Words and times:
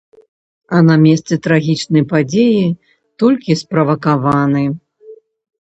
А 0.77 0.79
на 0.87 0.93
месцы 1.03 1.33
трагічнай 1.47 2.03
падзеі 2.13 2.63
толькі 3.25 3.59
справакаваны. 3.63 4.65